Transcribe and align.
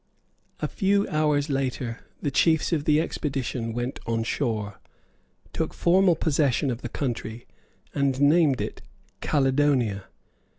A 0.61 0.67
few 0.67 1.07
hours 1.09 1.47
later 1.47 1.99
the 2.23 2.31
chiefs 2.31 2.73
of 2.73 2.85
the 2.85 2.99
expedition 2.99 3.71
went 3.71 3.99
on 4.07 4.23
shore, 4.23 4.79
took 5.53 5.75
formal 5.75 6.15
possession 6.15 6.71
of 6.71 6.81
the 6.81 6.89
country, 6.89 7.45
and 7.93 8.19
named 8.19 8.61
it 8.61 8.81
Caledonia. 9.21 10.05